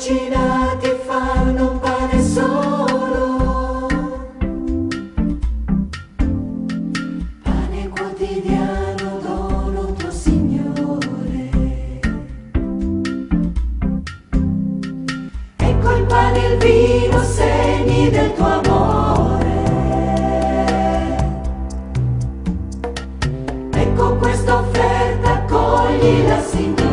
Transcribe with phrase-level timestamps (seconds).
[0.00, 3.86] farcinati fanno un pane solo.
[7.42, 11.50] Pane quotidiano dono tuo Signore.
[15.56, 19.58] Ecco il pane e il vino, segni del tuo amore.
[23.72, 26.89] Ecco questa offerta, accoglila Signore.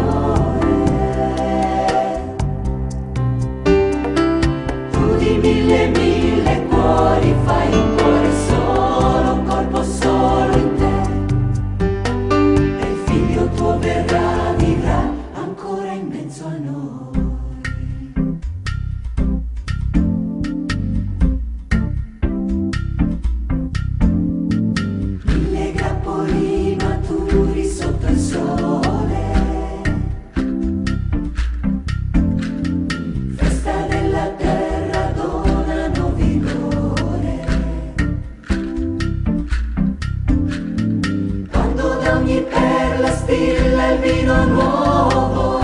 [43.18, 45.57] Perla stilla il vino nuovo.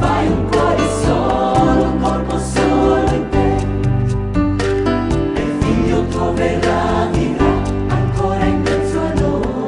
[0.00, 3.56] Fai un cuore solo, un corpo solo in te.
[5.40, 7.08] Il figlio tuo verrà,
[7.88, 9.64] ancora in mezzo a noi.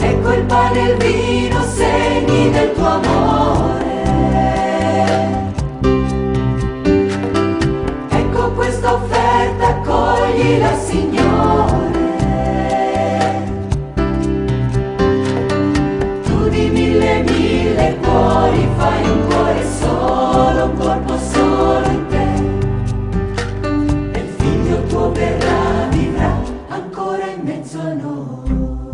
[0.00, 3.98] Ecco il pane e il vino, segni del tuo amore.
[8.08, 9.80] Ecco questa offerta,
[10.76, 11.39] Signore.
[18.76, 22.26] fai un cuore solo, un corpo solo in te.
[24.12, 28.89] E il figlio tuo verrà, vivrà ancora in mezzo a noi.